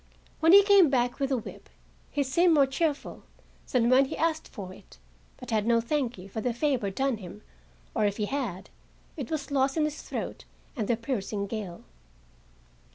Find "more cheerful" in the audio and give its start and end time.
2.55-3.21